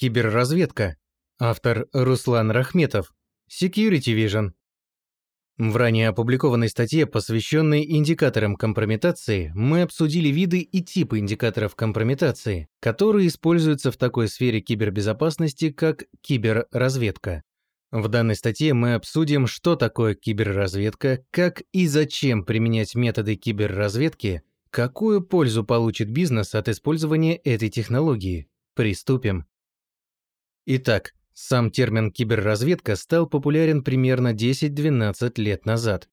Киберразведка. 0.00 0.96
Автор 1.38 1.86
Руслан 1.92 2.50
Рахметов. 2.50 3.12
Security 3.50 4.14
Vision. 4.16 4.52
В 5.58 5.76
ранее 5.76 6.08
опубликованной 6.08 6.70
статье, 6.70 7.04
посвященной 7.04 7.84
индикаторам 7.84 8.56
компрометации, 8.56 9.52
мы 9.54 9.82
обсудили 9.82 10.28
виды 10.28 10.60
и 10.60 10.80
типы 10.82 11.18
индикаторов 11.18 11.74
компрометации, 11.74 12.68
которые 12.80 13.28
используются 13.28 13.92
в 13.92 13.98
такой 13.98 14.28
сфере 14.28 14.62
кибербезопасности, 14.62 15.70
как 15.70 16.04
киберразведка. 16.22 17.42
В 17.90 18.08
данной 18.08 18.36
статье 18.36 18.72
мы 18.72 18.94
обсудим, 18.94 19.46
что 19.46 19.76
такое 19.76 20.14
киберразведка, 20.14 21.26
как 21.30 21.60
и 21.72 21.86
зачем 21.86 22.46
применять 22.46 22.94
методы 22.94 23.36
киберразведки, 23.36 24.44
какую 24.70 25.20
пользу 25.20 25.62
получит 25.62 26.08
бизнес 26.08 26.54
от 26.54 26.70
использования 26.70 27.36
этой 27.36 27.68
технологии. 27.68 28.48
Приступим. 28.74 29.44
Итак, 30.66 31.14
сам 31.32 31.70
термин 31.70 32.12
«киберразведка» 32.12 32.96
стал 32.96 33.26
популярен 33.26 33.82
примерно 33.82 34.34
10-12 34.34 35.40
лет 35.40 35.64
назад. 35.64 36.08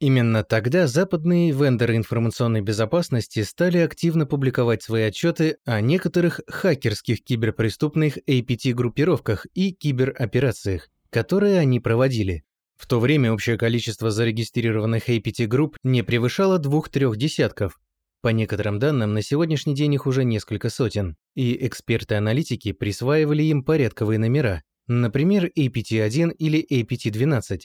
Именно 0.00 0.44
тогда 0.44 0.86
западные 0.86 1.50
вендоры 1.50 1.96
информационной 1.96 2.60
безопасности 2.60 3.42
стали 3.42 3.78
активно 3.78 4.26
публиковать 4.26 4.84
свои 4.84 5.02
отчеты 5.02 5.56
о 5.64 5.80
некоторых 5.80 6.40
хакерских 6.46 7.24
киберпреступных 7.24 8.18
APT-группировках 8.28 9.46
и 9.54 9.72
кибероперациях, 9.72 10.88
которые 11.10 11.58
они 11.58 11.80
проводили. 11.80 12.44
В 12.76 12.86
то 12.86 13.00
время 13.00 13.32
общее 13.32 13.58
количество 13.58 14.12
зарегистрированных 14.12 15.08
APT-групп 15.08 15.76
не 15.82 16.02
превышало 16.02 16.60
двух-трех 16.60 17.16
десятков, 17.16 17.80
по 18.20 18.28
некоторым 18.28 18.78
данным, 18.78 19.14
на 19.14 19.22
сегодняшний 19.22 19.74
день 19.74 19.94
их 19.94 20.06
уже 20.06 20.24
несколько 20.24 20.70
сотен, 20.70 21.16
и 21.34 21.66
эксперты-аналитики 21.66 22.72
присваивали 22.72 23.44
им 23.44 23.62
порядковые 23.62 24.18
номера, 24.18 24.62
например, 24.88 25.50
APT-1 25.56 26.32
или 26.32 26.66
APT-12. 26.68 27.60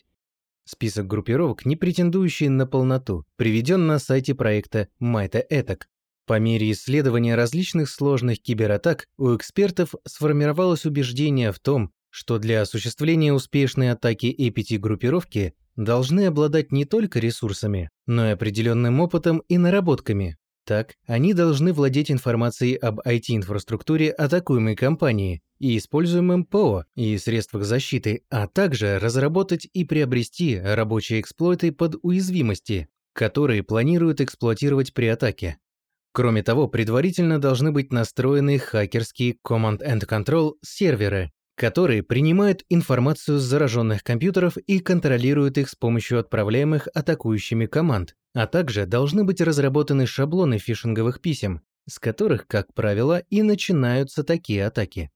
Список 0.66 1.08
группировок, 1.08 1.66
не 1.66 1.76
претендующий 1.76 2.50
на 2.50 2.68
полноту, 2.68 3.26
приведен 3.36 3.88
на 3.88 3.98
сайте 3.98 4.36
проекта 4.36 4.90
MITA-ETAC. 5.02 5.82
По 6.26 6.40
мере 6.40 6.72
исследования 6.72 7.36
различных 7.36 7.90
сложных 7.90 8.42
кибератак 8.42 9.08
у 9.18 9.36
экспертов 9.36 9.94
сформировалось 10.06 10.86
убеждение 10.86 11.52
в 11.52 11.60
том, 11.60 11.92
что 12.10 12.38
для 12.38 12.62
осуществления 12.62 13.34
успешной 13.34 13.92
атаки 13.92 14.34
APT-группировки 14.40 15.54
должны 15.76 16.28
обладать 16.28 16.72
не 16.72 16.86
только 16.86 17.20
ресурсами, 17.20 17.90
но 18.06 18.30
и 18.30 18.32
определенным 18.32 19.00
опытом 19.00 19.40
и 19.50 19.58
наработками, 19.58 20.38
так, 20.66 20.96
они 21.06 21.34
должны 21.34 21.74
владеть 21.74 22.12
информацией 22.12 22.76
об 22.76 23.00
IT-инфраструктуре 23.02 24.12
атакуемой 24.12 24.76
компании 24.76 25.42
и 25.60 25.78
используемым 25.78 26.46
ПО 26.46 26.86
и 26.96 27.18
средствах 27.18 27.64
защиты, 27.64 28.24
а 28.30 28.48
также 28.48 29.00
разработать 29.00 29.68
и 29.74 29.86
приобрести 29.86 30.60
рабочие 30.60 31.22
эксплойты 31.22 31.72
под 31.72 31.96
уязвимости, 32.02 32.90
которые 33.14 33.64
планируют 33.64 34.22
эксплуатировать 34.22 34.94
при 34.94 35.08
атаке. 35.08 35.58
Кроме 36.12 36.44
того, 36.44 36.68
предварительно 36.68 37.40
должны 37.40 37.72
быть 37.72 37.92
настроены 37.92 38.60
хакерские 38.60 39.38
Command 39.46 39.80
and 39.80 40.08
Control 40.08 40.54
серверы, 40.62 41.32
которые 41.56 42.04
принимают 42.04 42.64
информацию 42.70 43.40
с 43.40 43.44
зараженных 43.44 44.04
компьютеров 44.04 44.58
и 44.58 44.80
контролируют 44.80 45.58
их 45.58 45.70
с 45.70 45.76
помощью 45.76 46.20
отправляемых 46.20 46.88
атакующими 46.94 47.66
команд, 47.66 48.16
а 48.34 48.48
также 48.48 48.86
должны 48.86 49.24
быть 49.24 49.42
разработаны 49.42 50.06
шаблоны 50.08 50.58
фишинговых 50.58 51.22
писем, 51.22 51.62
с 51.88 52.00
которых, 52.00 52.48
как 52.48 52.74
правило, 52.74 53.20
и 53.30 53.42
начинаются 53.42 54.24
такие 54.24 54.66
атаки. 54.66 55.12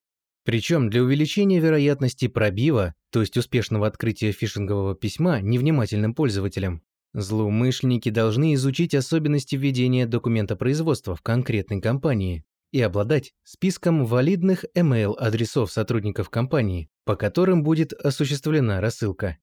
Причем 0.46 0.90
для 0.90 1.04
увеличения 1.04 1.60
вероятности 1.60 2.28
пробива, 2.28 2.94
то 3.12 3.22
есть 3.22 3.36
успешного 3.36 3.88
открытия 3.88 4.32
фишингового 4.32 4.96
письма 4.96 5.42
невнимательным 5.42 6.14
пользователям, 6.14 6.84
злоумышленники 7.14 8.10
должны 8.10 8.54
изучить 8.54 8.96
особенности 8.96 9.56
введения 9.56 10.06
документа 10.06 10.56
производства 10.56 11.16
в 11.16 11.22
конкретной 11.22 11.82
компании, 11.82 12.46
и 12.72 12.82
обладать 12.82 13.34
списком 13.44 14.06
валидных 14.06 14.66
email-адресов 14.76 15.72
сотрудников 15.72 16.30
компании, 16.30 16.90
по 17.06 17.16
которым 17.16 17.64
будет 17.64 17.94
осуществлена 17.94 18.82
рассылка. 18.82 19.38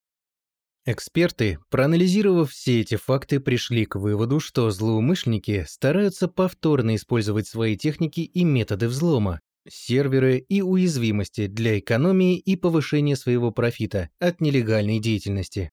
Эксперты, 0.86 1.58
проанализировав 1.70 2.50
все 2.50 2.82
эти 2.82 2.96
факты, 2.96 3.40
пришли 3.40 3.86
к 3.86 3.96
выводу, 3.96 4.38
что 4.38 4.70
злоумышленники 4.70 5.64
стараются 5.66 6.28
повторно 6.28 6.96
использовать 6.96 7.46
свои 7.46 7.74
техники 7.74 8.20
и 8.20 8.44
методы 8.44 8.88
взлома, 8.88 9.40
серверы 9.66 10.36
и 10.38 10.60
уязвимости 10.60 11.46
для 11.46 11.78
экономии 11.78 12.36
и 12.36 12.56
повышения 12.56 13.16
своего 13.16 13.50
профита 13.50 14.10
от 14.18 14.42
нелегальной 14.42 14.98
деятельности. 14.98 15.70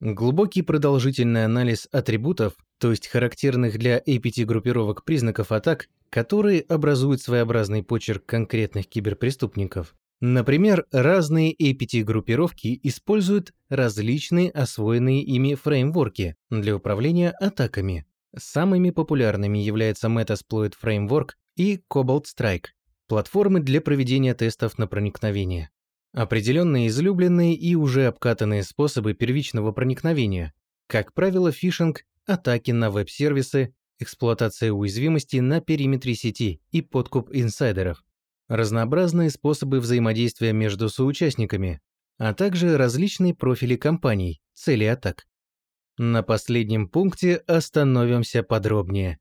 Глубокий 0.00 0.62
продолжительный 0.62 1.44
анализ 1.44 1.86
атрибутов, 1.92 2.54
то 2.78 2.90
есть 2.90 3.08
характерных 3.08 3.78
для 3.78 3.98
APT-группировок 3.98 5.04
признаков 5.04 5.52
атак, 5.52 5.88
которые 6.10 6.60
образуют 6.62 7.22
своеобразный 7.22 7.82
почерк 7.82 8.26
конкретных 8.26 8.88
киберпреступников. 8.88 9.94
Например, 10.20 10.84
разные 10.92 11.54
APT-группировки 11.54 12.78
используют 12.82 13.54
различные 13.70 14.50
освоенные 14.50 15.22
ими 15.22 15.54
фреймворки 15.54 16.36
для 16.50 16.76
управления 16.76 17.30
атаками. 17.30 18.04
Самыми 18.36 18.90
популярными 18.90 19.58
являются 19.58 20.08
Metasploit 20.08 20.74
Framework 20.82 21.30
и 21.56 21.80
Cobalt 21.90 22.24
Strike– 22.24 22.66
платформы 23.08 23.60
для 23.60 23.80
проведения 23.80 24.34
тестов 24.34 24.78
на 24.78 24.86
проникновение. 24.86 25.70
Определенные 26.12 26.88
излюбленные 26.88 27.54
и 27.54 27.74
уже 27.76 28.06
обкатанные 28.06 28.62
способы 28.62 29.14
первичного 29.14 29.72
проникновения, 29.72 30.52
как 30.86 31.14
правило, 31.14 31.50
фишинг, 31.50 32.04
атаки 32.26 32.72
на 32.72 32.90
веб-сервисы, 32.90 33.74
эксплуатация 34.00 34.72
уязвимостей 34.72 35.40
на 35.40 35.60
периметре 35.60 36.14
сети 36.14 36.60
и 36.70 36.82
подкуп 36.82 37.30
инсайдеров, 37.32 38.02
разнообразные 38.48 39.30
способы 39.30 39.80
взаимодействия 39.80 40.52
между 40.52 40.88
соучастниками, 40.88 41.80
а 42.18 42.34
также 42.34 42.76
различные 42.76 43.34
профили 43.34 43.76
компаний, 43.76 44.40
цели 44.54 44.84
атак. 44.84 45.26
На 45.96 46.22
последнем 46.22 46.88
пункте 46.88 47.36
остановимся 47.46 48.42
подробнее. 48.42 49.18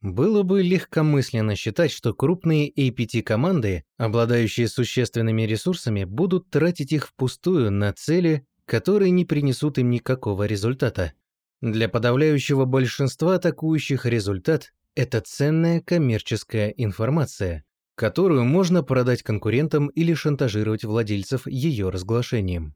Было 0.00 0.42
бы 0.42 0.62
легкомысленно 0.62 1.56
считать, 1.56 1.90
что 1.90 2.14
крупные 2.14 2.70
APT-команды, 2.70 3.84
обладающие 3.98 4.66
существенными 4.66 5.42
ресурсами, 5.42 6.04
будут 6.04 6.48
тратить 6.48 6.92
их 6.92 7.08
впустую 7.08 7.70
на 7.70 7.92
цели, 7.92 8.46
которые 8.64 9.10
не 9.10 9.26
принесут 9.26 9.78
им 9.78 9.90
никакого 9.90 10.44
результата. 10.44 11.12
Для 11.60 11.90
подавляющего 11.90 12.64
большинства 12.64 13.34
атакующих 13.34 14.06
результат– 14.06 14.72
это 14.94 15.20
ценная 15.20 15.82
коммерческая 15.82 16.70
информация, 16.70 17.64
которую 17.96 18.44
можно 18.44 18.82
продать 18.82 19.22
конкурентам 19.22 19.88
или 19.88 20.14
шантажировать 20.14 20.84
владельцев 20.84 21.46
ее 21.46 21.90
разглашением. 21.90 22.74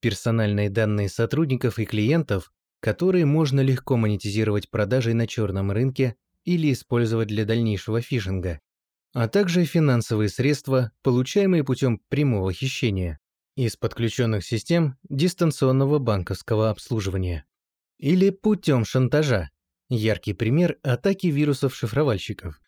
Персональные 0.00 0.68
данные 0.68 1.08
сотрудников 1.08 1.78
и 1.78 1.86
клиентов, 1.86 2.52
которые 2.80 3.24
можно 3.24 3.60
легко 3.60 3.96
монетизировать 3.96 4.70
продажей 4.70 5.14
на 5.14 5.26
черном 5.26 5.72
рынке 5.72 6.16
или 6.44 6.74
использовать 6.74 7.28
для 7.28 7.46
дальнейшего 7.46 8.02
фишинга, 8.02 8.60
а 9.14 9.28
также 9.28 9.64
финансовые 9.64 10.28
средства, 10.28 10.92
получаемые 11.02 11.64
путем 11.64 12.02
прямого 12.10 12.52
хищения 12.52 13.18
из 13.56 13.76
подключенных 13.76 14.44
систем 14.44 14.98
дистанционного 15.08 15.98
банковского 15.98 16.68
обслуживания. 16.68 17.46
Или 17.98 18.30
путем 18.30 18.84
шантажа. 18.84 19.50
Яркий 19.88 20.34
пример 20.34 20.78
атаки 20.82 21.28
вирусов-шифровальщиков. 21.28 22.60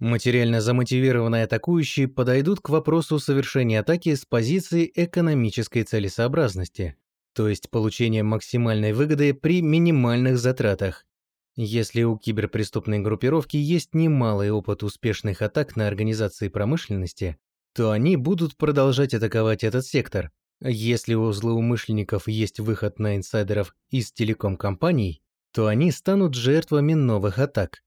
Материально 0.00 0.60
замотивированные 0.60 1.44
атакующие 1.44 2.08
подойдут 2.08 2.60
к 2.60 2.70
вопросу 2.70 3.20
совершения 3.20 3.80
атаки 3.80 4.14
с 4.14 4.24
позиции 4.24 4.90
экономической 4.92 5.84
целесообразности, 5.84 6.96
то 7.34 7.48
есть 7.48 7.70
получения 7.70 8.24
максимальной 8.24 8.92
выгоды 8.92 9.32
при 9.32 9.62
минимальных 9.62 10.38
затратах. 10.38 11.06
Если 11.54 12.02
у 12.02 12.18
киберпреступной 12.18 12.98
группировки 12.98 13.56
есть 13.56 13.94
немалый 13.94 14.50
опыт 14.50 14.82
успешных 14.82 15.40
атак 15.40 15.76
на 15.76 15.86
организации 15.86 16.48
промышленности, 16.48 17.36
то 17.74 17.92
они 17.92 18.16
будут 18.16 18.56
продолжать 18.56 19.14
атаковать 19.14 19.62
этот 19.62 19.86
сектор, 19.86 20.32
если 20.60 21.14
у 21.14 21.30
злоумышленников 21.32 22.28
есть 22.28 22.60
выход 22.60 22.98
на 22.98 23.16
инсайдеров 23.16 23.74
из 23.90 24.12
телеком-компаний, 24.12 25.22
то 25.52 25.66
они 25.66 25.90
станут 25.90 26.34
жертвами 26.34 26.94
новых 26.94 27.38
атак. 27.38 27.82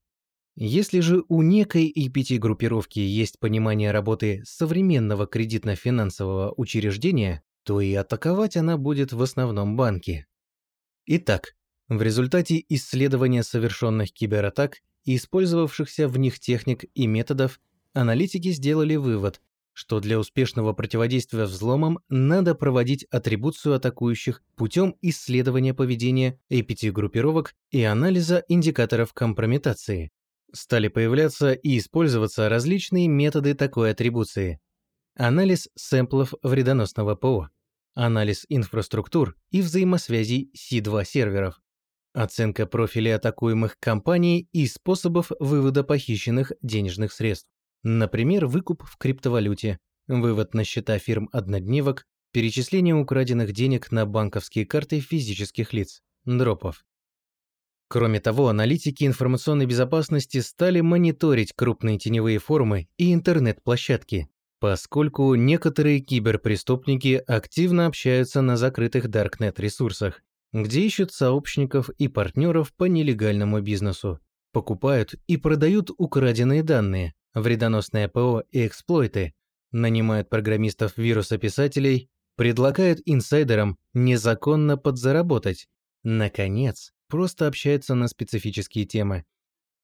Если 0.56 1.02
же 1.02 1.24
у 1.28 1.42
некой 1.42 1.92
EPT-группировки 1.96 3.00
есть 3.00 3.40
понимание 3.40 3.92
работы 3.92 4.42
современного 4.46 5.28
кредитно-финансового 5.28 6.54
учреждения, 6.58 7.44
то 7.64 7.81
и 7.81 7.94
атаковать 7.94 8.58
она 8.58 8.78
будет 8.78 9.12
в 9.12 9.22
основном 9.22 9.75
банки. 9.75 10.25
Итак, 11.06 11.56
в 11.90 12.02
результате 12.02 12.64
исследования 12.69 13.44
совершенных 13.44 14.12
кибератак 14.12 14.78
и 15.04 15.16
использовавшихся 15.16 16.08
в 16.08 16.18
них 16.18 16.40
техник 16.40 16.86
и 16.96 17.06
методов, 17.08 17.60
аналитики 17.94 18.52
сделали 18.52 18.96
вывод, 18.96 19.42
что 19.77 20.00
для 20.00 20.18
успешного 20.18 20.74
противодействия 20.74 21.45
взломам 21.45 22.00
надо 22.09 22.56
проводить 22.56 23.06
атрибуцию 23.12 23.75
атакующих 23.75 24.41
путем 24.56 24.95
исследования 25.03 25.75
поведения 25.75 26.39
APT-группировок 26.51 27.53
и 27.69 27.83
анализа 27.83 28.44
индикаторов 28.47 29.13
компрометации. 29.13 30.09
Стали 30.51 30.88
появляться 30.88 31.53
и 31.53 31.77
использоваться 31.77 32.50
различные 32.50 33.07
методы 33.07 33.53
такой 33.53 33.91
атрибуции. 33.91 34.59
Анализ 35.15 35.69
сэмплов 35.75 36.33
вредоносного 36.41 37.13
ПО, 37.13 37.50
анализ 37.94 38.47
инфраструктур 38.50 39.35
и 39.51 39.62
взаимосвязей 39.62 40.51
C2 40.57 41.06
серверов, 41.06 41.62
оценка 42.13 42.65
профилей 42.65 43.13
атакуемых 43.13 43.77
компаний 43.80 44.50
и 44.53 44.65
способов 44.65 45.31
вывода 45.39 45.83
похищенных 45.83 46.53
денежных 46.63 47.13
средств. 47.13 47.47
Например, 47.83 48.45
выкуп 48.45 48.83
в 48.83 48.97
криптовалюте, 48.97 49.79
вывод 50.07 50.53
на 50.53 50.63
счета 50.63 50.97
фирм-однодневок, 51.00 52.06
перечисление 52.31 52.95
украденных 52.95 53.53
денег 53.53 53.91
на 53.91 54.06
банковские 54.06 54.65
карты 54.65 55.00
физических 55.00 55.74
лиц, 55.74 56.01
дропов. 56.25 56.83
Кроме 57.89 58.19
того, 58.19 58.50
аналитики 58.50 59.06
информационной 59.06 59.65
безопасности 59.65 60.39
стали 60.41 60.81
мониторить 60.81 61.53
крупные 61.53 61.97
теневые 61.97 62.38
форумы 62.38 62.89
и 62.97 63.13
интернет-площадки, 63.13 64.27
поскольку 64.59 65.33
некоторые 65.35 66.01
киберпреступники 66.01 67.23
активно 67.27 67.85
общаются 67.85 68.41
на 68.41 68.57
закрытых 68.57 69.07
даркнет-ресурсах, 69.07 70.21
где 70.51 70.81
ищут 70.81 71.13
сообщников 71.13 71.89
и 71.91 72.09
партнеров 72.09 72.73
по 72.75 72.85
нелегальному 72.85 73.62
бизнесу, 73.62 74.19
покупают 74.51 75.15
и 75.27 75.38
продают 75.38 75.91
украденные 75.97 76.63
данные, 76.63 77.13
вредоносное 77.33 78.07
ПО 78.07 78.44
и 78.51 78.65
эксплойты, 78.68 79.33
нанимают 79.71 80.29
программистов-вирусописателей, 80.29 82.09
предлагают 82.35 83.00
инсайдерам 83.06 83.77
незаконно 83.94 84.77
подзаработать. 84.77 85.68
Наконец, 86.03 86.94
просто 87.07 87.47
общаются 87.47 87.95
на 87.95 88.07
специфические 88.07 88.85
темы. 88.85 89.25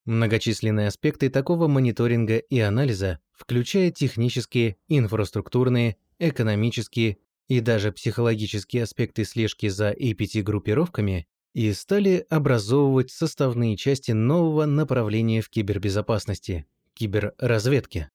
Многочисленные 0.05 0.87
аспекты 0.87 1.29
такого 1.29 1.67
мониторинга 1.67 2.37
и 2.37 2.59
анализа, 2.59 3.19
включая 3.31 3.91
технические, 3.91 4.77
инфраструктурные, 4.87 5.97
экономические 6.19 7.17
и 7.47 7.59
даже 7.59 7.91
психологические 7.91 8.83
аспекты 8.83 9.25
слежки 9.25 9.67
за 9.69 9.91
APT-группировками, 9.91 11.27
и 11.53 11.71
стали 11.73 12.25
образовывать 12.29 13.11
составные 13.11 13.77
части 13.77 14.11
нового 14.11 14.65
направления 14.65 15.41
в 15.41 15.49
кибербезопасности 15.49 16.65
киберразведки. 16.93 18.09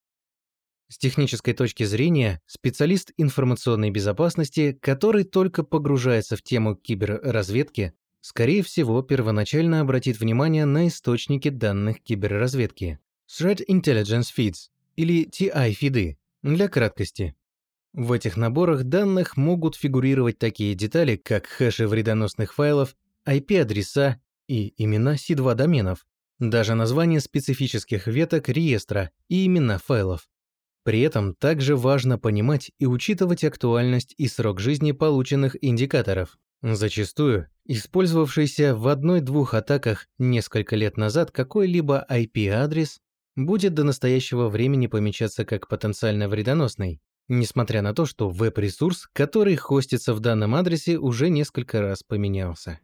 С 0.90 0.96
технической 0.96 1.52
точки 1.52 1.84
зрения, 1.84 2.40
специалист 2.46 3.12
информационной 3.18 3.90
безопасности, 3.90 4.72
который 4.80 5.24
только 5.24 5.62
погружается 5.62 6.36
в 6.36 6.42
тему 6.42 6.76
киберразведки, 6.76 7.92
скорее 8.22 8.62
всего, 8.62 9.02
первоначально 9.02 9.80
обратит 9.80 10.18
внимание 10.18 10.64
на 10.64 10.88
источники 10.88 11.50
данных 11.50 12.02
киберразведки 12.02 12.98
Threat 13.28 13.62
Intelligence 13.68 14.28
Feeds 14.34 14.70
или 14.96 15.28
TI-фиды 15.28 16.16
для 16.42 16.68
краткости. 16.68 17.34
В 17.92 18.12
этих 18.12 18.38
наборах 18.38 18.84
данных 18.84 19.36
могут 19.36 19.76
фигурировать 19.76 20.38
такие 20.38 20.74
детали, 20.74 21.16
как 21.16 21.46
хэши 21.46 21.86
вредоносных 21.86 22.54
файлов, 22.54 22.96
IP-адреса 23.26 24.16
и 24.46 24.72
имена 24.82 25.16
C2 25.16 25.54
доменов, 25.54 26.06
даже 26.38 26.74
название 26.74 27.20
специфических 27.20 28.06
веток 28.06 28.48
реестра 28.48 29.10
и 29.28 29.46
имена 29.46 29.78
файлов. 29.78 30.28
При 30.84 31.00
этом 31.00 31.34
также 31.34 31.76
важно 31.76 32.18
понимать 32.18 32.70
и 32.78 32.86
учитывать 32.86 33.44
актуальность 33.44 34.14
и 34.16 34.28
срок 34.28 34.60
жизни 34.60 34.92
полученных 34.92 35.56
индикаторов. 35.62 36.38
Зачастую, 36.62 37.48
использовавшийся 37.66 38.74
в 38.74 38.88
одной-двух 38.88 39.54
атаках 39.54 40.06
несколько 40.18 40.76
лет 40.76 40.96
назад 40.96 41.30
какой-либо 41.30 42.04
IP-адрес 42.10 42.98
будет 43.36 43.74
до 43.74 43.84
настоящего 43.84 44.48
времени 44.48 44.86
помечаться 44.86 45.44
как 45.44 45.68
потенциально 45.68 46.28
вредоносный, 46.28 47.00
несмотря 47.28 47.82
на 47.82 47.94
то, 47.94 48.06
что 48.06 48.28
веб-ресурс, 48.28 49.08
который 49.12 49.54
хостится 49.56 50.14
в 50.14 50.20
данном 50.20 50.54
адресе, 50.54 50.98
уже 50.98 51.28
несколько 51.28 51.80
раз 51.80 52.02
поменялся. 52.02 52.80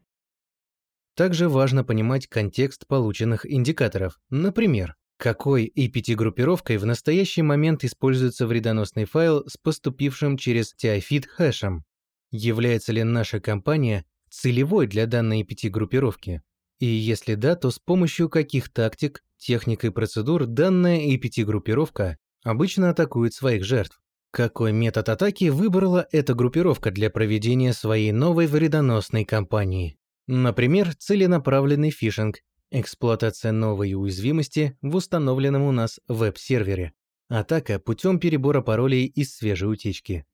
Также 1.17 1.49
важно 1.49 1.85
понимать 1.85 2.27
контекст 2.27 2.87
полученных 2.87 3.51
индикаторов. 3.51 4.19
Например, 4.31 4.97
какой 5.17 5.73
APT-группировкой 5.77 6.77
в 6.77 6.87
настоящий 6.87 7.43
момент 7.43 7.85
используется 7.85 8.47
вредоносный 8.47 9.05
файл 9.05 9.45
с 9.47 9.57
поступившим 9.57 10.37
через 10.37 10.75
TIFID 10.75 11.29
хэшем. 11.29 11.85
Является 12.33 12.93
ли 12.93 13.05
наша 13.05 13.41
компания 13.41 14.05
целевой 14.29 14.89
для 14.89 15.07
данной 15.07 15.43
APT-группировки? 15.43 16.43
И 16.81 16.87
если 16.87 17.37
да, 17.37 17.55
то 17.55 17.71
с 17.71 17.79
помощью 17.79 18.29
каких 18.29 18.73
тактик, 18.73 19.23
техник 19.39 19.85
и 19.85 19.91
процедур 19.91 20.47
данная 20.47 21.15
APT-группировка 21.15 22.17
обычно 22.43 22.91
атакует 22.91 23.35
своих 23.35 23.65
жертв? 23.65 24.01
Какой 24.33 24.73
метод 24.73 25.09
атаки 25.09 25.45
выбрала 25.45 26.09
эта 26.11 26.35
группировка 26.35 26.91
для 26.91 27.09
проведения 27.09 27.73
своей 27.73 28.11
новой 28.11 28.49
вредоносной 28.49 29.25
кампании? 29.25 29.97
Например, 30.27 30.95
целенаправленный 30.95 31.91
фишинг, 31.91 32.41
эксплуатация 32.71 33.53
новой 33.53 33.95
уязвимости 33.95 34.77
в 34.81 34.97
установленном 34.97 35.63
у 35.63 35.73
нас 35.73 36.01
веб-сервере, 36.09 36.93
атака 37.29 37.79
путем 37.79 38.19
перебора 38.19 38.63
паролей 38.63 39.07
из 39.07 39.37
свежей 39.37 39.71
утечки. 39.71 40.25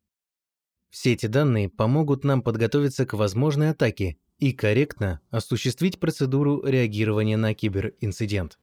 Все 0.90 1.12
эти 1.12 1.26
данные 1.26 1.68
помогут 1.68 2.24
нам 2.24 2.42
подготовиться 2.42 3.04
к 3.04 3.14
возможной 3.14 3.70
атаке 3.70 4.16
и 4.38 4.52
корректно 4.52 5.20
осуществить 5.30 5.98
процедуру 5.98 6.64
реагирования 6.64 7.36
на 7.36 7.54
киберинцидент. 7.54 8.58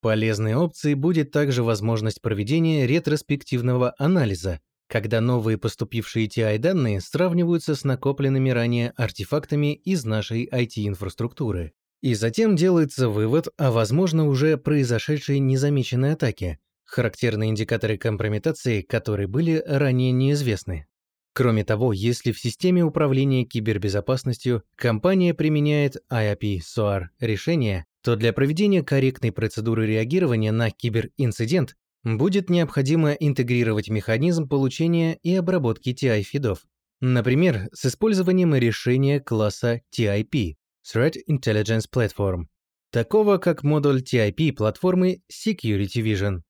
Полезной 0.00 0.54
опцией 0.54 0.94
будет 0.94 1.32
также 1.32 1.62
возможность 1.62 2.22
проведения 2.22 2.86
ретроспективного 2.86 3.94
анализа 3.98 4.60
когда 4.88 5.20
новые 5.20 5.58
поступившие 5.58 6.26
TI-данные 6.28 7.00
сравниваются 7.00 7.74
с 7.74 7.84
накопленными 7.84 8.50
ранее 8.50 8.90
артефактами 8.96 9.74
из 9.74 10.04
нашей 10.04 10.46
IT-инфраструктуры. 10.46 11.72
И 12.02 12.14
затем 12.14 12.56
делается 12.56 13.08
вывод 13.08 13.48
о, 13.56 13.70
возможно, 13.70 14.28
уже 14.28 14.56
произошедшей 14.58 15.38
незамеченной 15.38 16.12
атаке, 16.12 16.58
характерные 16.84 17.50
индикаторы 17.50 17.98
компрометации, 17.98 18.82
которые 18.82 19.26
были 19.26 19.62
ранее 19.66 20.12
неизвестны. 20.12 20.86
Кроме 21.32 21.64
того, 21.64 21.92
если 21.92 22.32
в 22.32 22.40
системе 22.40 22.82
управления 22.82 23.44
кибербезопасностью 23.44 24.62
компания 24.74 25.34
применяет 25.34 25.96
IAP-SOAR 26.10 27.08
решение, 27.20 27.84
то 28.02 28.16
для 28.16 28.32
проведения 28.32 28.82
корректной 28.82 29.32
процедуры 29.32 29.86
реагирования 29.86 30.52
на 30.52 30.70
киберинцидент 30.70 31.74
будет 32.06 32.48
необходимо 32.48 33.12
интегрировать 33.12 33.88
механизм 33.88 34.48
получения 34.48 35.18
и 35.24 35.34
обработки 35.34 35.90
TI-фидов, 35.90 36.60
например, 37.00 37.68
с 37.72 37.86
использованием 37.86 38.54
решения 38.54 39.18
класса 39.18 39.80
TIP– 39.92 40.54
Threat 40.94 41.16
Intelligence 41.28 41.86
Platform, 41.92 42.44
такого 42.92 43.38
как 43.38 43.64
модуль 43.64 44.02
TIP 44.02 44.52
платформы 44.52 45.20
Security 45.30 46.00
Vision. 46.00 46.42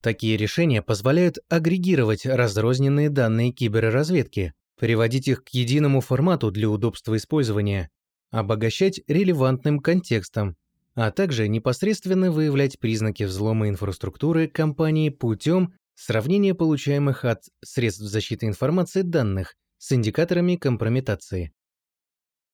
Такие 0.00 0.36
решения 0.36 0.80
позволяют 0.80 1.38
агрегировать 1.48 2.24
разрозненные 2.24 3.10
данные 3.10 3.50
киберразведки, 3.50 4.52
приводить 4.78 5.26
их 5.26 5.42
к 5.42 5.48
единому 5.48 6.02
формату 6.02 6.52
для 6.52 6.70
удобства 6.70 7.16
использования, 7.16 7.90
обогащать 8.30 9.00
релевантным 9.08 9.80
контекстом 9.80 10.56
а 10.94 11.10
также 11.10 11.48
непосредственно 11.48 12.30
выявлять 12.30 12.78
признаки 12.78 13.24
взлома 13.24 13.68
инфраструктуры 13.68 14.48
компании 14.48 15.10
путем 15.10 15.74
сравнения 15.94 16.54
получаемых 16.54 17.24
от 17.24 17.44
средств 17.64 18.02
защиты 18.02 18.46
информации 18.46 19.02
данных 19.02 19.54
с 19.78 19.92
индикаторами 19.92 20.56
компрометации. 20.56 21.52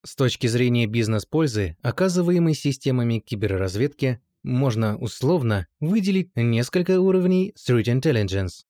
С 0.04 0.16
точки 0.16 0.46
зрения 0.46 0.86
бизнес-пользы, 0.86 1.76
оказываемой 1.82 2.54
системами 2.54 3.18
киберразведки, 3.18 4.20
можно 4.42 4.96
условно 4.96 5.66
выделить 5.78 6.34
несколько 6.34 6.98
уровней 7.00 7.54
Threat 7.58 7.84
Intelligence. 7.84 8.64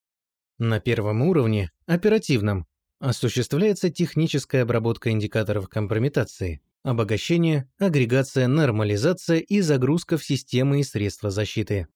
На 0.58 0.80
первом 0.80 1.22
уровне, 1.22 1.70
оперативном, 1.86 2.66
осуществляется 2.98 3.90
техническая 3.90 4.62
обработка 4.62 5.10
индикаторов 5.10 5.68
компрометации, 5.68 6.60
обогащение, 6.82 7.70
агрегация, 7.78 8.48
нормализация 8.48 9.38
и 9.38 9.60
загрузка 9.60 10.16
в 10.16 10.24
системы 10.24 10.80
и 10.80 10.84
средства 10.84 11.30
защиты. 11.30 11.88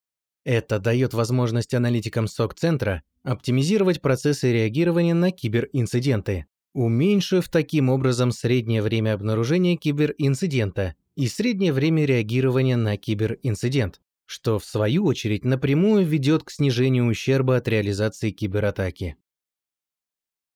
Это 0.44 0.78
дает 0.78 1.14
возможность 1.14 1.74
аналитикам 1.74 2.28
СОК-центра 2.28 3.02
оптимизировать 3.22 4.02
процессы 4.02 4.52
реагирования 4.52 5.14
на 5.14 5.30
киберинциденты, 5.30 6.46
уменьшив 6.74 7.48
таким 7.48 7.88
образом 7.88 8.30
среднее 8.30 8.82
время 8.82 9.14
обнаружения 9.14 9.76
киберинцидента 9.76 10.94
и 11.16 11.28
среднее 11.28 11.72
время 11.72 12.04
реагирования 12.04 12.76
на 12.76 12.96
киберинцидент, 12.96 14.02
что 14.26 14.58
в 14.58 14.64
свою 14.64 15.06
очередь 15.06 15.44
напрямую 15.44 16.04
ведет 16.06 16.44
к 16.44 16.50
снижению 16.50 17.06
ущерба 17.06 17.56
от 17.56 17.68
реализации 17.68 18.30
кибератаки. 18.30 19.16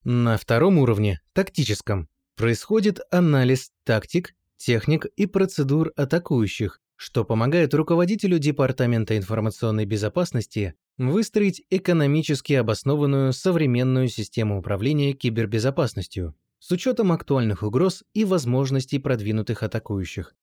На 0.05 0.37
втором 0.37 0.79
уровне, 0.79 1.21
тактическом, 1.33 2.09
происходит 2.39 3.01
анализ 3.11 3.73
тактик, 3.85 4.33
техник 4.57 5.07
и 5.17 5.27
процедур 5.27 5.93
атакующих, 5.97 6.81
что 6.95 7.25
помогает 7.25 7.75
руководителю 7.75 8.39
Департамента 8.39 9.17
информационной 9.17 9.87
безопасности 9.87 10.75
выстроить 10.99 11.63
экономически 11.69 12.53
обоснованную 12.53 13.33
современную 13.33 14.09
систему 14.09 14.59
управления 14.59 15.15
кибербезопасностью 15.15 16.37
с 16.61 16.71
учетом 16.71 17.11
актуальных 17.11 17.65
угроз 17.65 18.05
и 18.15 18.25
возможностей 18.25 19.01
продвинутых 19.01 19.65
атакующих. 19.65 20.35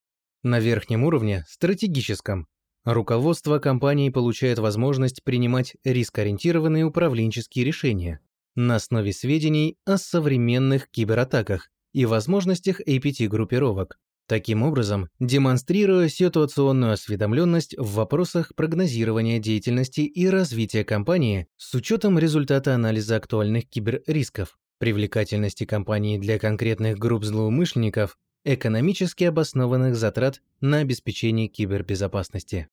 На 0.44 0.60
верхнем 0.60 1.06
уровне, 1.06 1.46
стратегическом, 1.48 2.48
руководство 2.84 3.60
компании 3.60 4.10
получает 4.10 4.60
возможность 4.60 5.24
принимать 5.24 5.78
рискоориентированные 5.86 6.84
управленческие 6.84 7.64
решения 7.64 8.20
на 8.54 8.76
основе 8.76 9.14
сведений 9.14 9.78
о 9.86 9.98
современных 9.98 10.90
кибератаках 10.90 11.70
и 11.96 12.06
возможностях 12.06 12.82
APT-группировок, 12.82 13.98
таким 14.28 14.64
образом 14.64 15.08
демонстрируя 15.22 16.10
ситуационную 16.10 16.92
осведомленность 16.92 17.74
в 17.78 17.94
вопросах 17.94 18.54
прогнозирования 18.54 19.40
деятельности 19.40 20.02
и 20.02 20.28
развития 20.28 20.84
компании 20.84 21.48
с 21.56 21.74
учетом 21.74 22.20
результата 22.20 22.76
анализа 22.76 23.16
актуальных 23.16 23.70
киберрисков, 23.70 24.58
привлекательности 24.78 25.64
компании 25.64 26.18
для 26.18 26.38
конкретных 26.38 26.98
групп 26.98 27.24
злоумышленников, 27.24 28.18
экономически 28.44 29.24
обоснованных 29.24 29.96
затрат 29.96 30.42
на 30.60 30.80
обеспечение 30.80 31.48
кибербезопасности. 31.48 32.68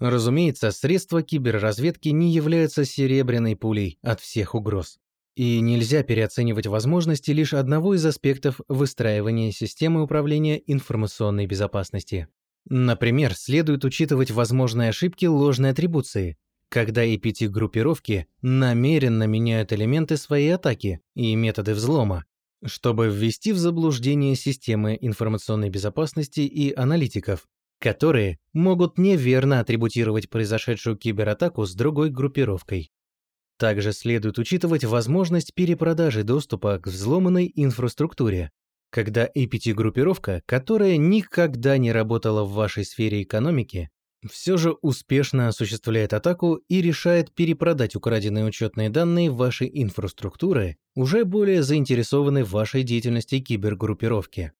Разумеется, 0.00 0.70
средства 0.70 1.22
киберразведки 1.22 2.10
не 2.10 2.30
являются 2.30 2.84
серебряной 2.84 3.56
пулей 3.56 3.98
от 4.02 4.20
всех 4.20 4.54
угроз. 4.54 5.00
И 5.36 5.60
нельзя 5.60 6.02
переоценивать 6.02 6.66
возможности 6.66 7.30
лишь 7.30 7.54
одного 7.54 7.94
из 7.94 8.04
аспектов 8.04 8.60
выстраивания 8.68 9.52
системы 9.52 10.02
управления 10.02 10.60
информационной 10.66 11.46
безопасности. 11.46 12.28
Например, 12.68 13.34
следует 13.34 13.84
учитывать 13.84 14.30
возможные 14.30 14.90
ошибки 14.90 15.26
ложной 15.26 15.70
атрибуции, 15.70 16.36
когда 16.68 17.06
APT-группировки 17.06 18.26
намеренно 18.42 19.24
меняют 19.24 19.72
элементы 19.72 20.16
своей 20.16 20.54
атаки 20.54 21.00
и 21.14 21.34
методы 21.34 21.74
взлома, 21.74 22.24
чтобы 22.64 23.08
ввести 23.08 23.52
в 23.52 23.58
заблуждение 23.58 24.34
системы 24.34 24.98
информационной 25.00 25.70
безопасности 25.70 26.40
и 26.40 26.74
аналитиков, 26.74 27.46
которые 27.80 28.38
могут 28.52 28.98
неверно 28.98 29.60
атрибутировать 29.60 30.28
произошедшую 30.28 30.96
кибератаку 30.96 31.64
с 31.64 31.74
другой 31.74 32.10
группировкой. 32.10 32.90
Также 33.58 33.92
следует 33.92 34.38
учитывать 34.38 34.84
возможность 34.84 35.52
перепродажи 35.52 36.22
доступа 36.22 36.78
к 36.78 36.86
взломанной 36.86 37.50
инфраструктуре, 37.54 38.52
когда 38.90 39.26
APT-группировка, 39.26 40.42
которая 40.46 40.96
никогда 40.96 41.76
не 41.76 41.90
работала 41.90 42.44
в 42.44 42.52
вашей 42.52 42.84
сфере 42.84 43.22
экономики, 43.22 43.90
все 44.28 44.56
же 44.56 44.72
успешно 44.80 45.48
осуществляет 45.48 46.12
атаку 46.12 46.54
и 46.68 46.80
решает 46.80 47.34
перепродать 47.34 47.96
украденные 47.96 48.44
учетные 48.44 48.90
данные 48.90 49.30
вашей 49.30 49.70
инфраструктуры 49.72 50.76
уже 50.94 51.24
более 51.24 51.62
заинтересованной 51.62 52.44
в 52.44 52.50
вашей 52.50 52.84
деятельности 52.84 53.40
кибергруппировки. 53.40 54.52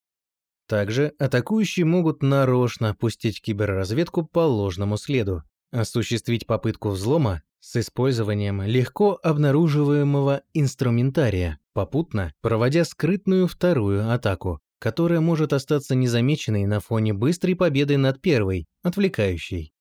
Также 0.68 1.14
атакующие 1.18 1.86
могут 1.86 2.22
нарочно 2.22 2.94
пустить 2.94 3.40
киберразведку 3.40 4.24
по 4.26 4.40
ложному 4.40 4.96
следу, 4.96 5.42
осуществить 5.72 6.46
попытку 6.46 6.90
взлома 6.90 7.42
с 7.60 7.76
использованием 7.76 8.62
легко 8.62 9.18
обнаруживаемого 9.22 10.42
инструментария, 10.54 11.58
попутно 11.72 12.32
проводя 12.40 12.84
скрытную 12.84 13.46
вторую 13.46 14.10
атаку, 14.12 14.60
которая 14.78 15.20
может 15.20 15.52
остаться 15.52 15.94
незамеченной 15.94 16.66
на 16.66 16.80
фоне 16.80 17.12
быстрой 17.12 17.56
победы 17.56 17.96
над 17.96 18.20
первой, 18.20 18.66
отвлекающей. 18.82 19.72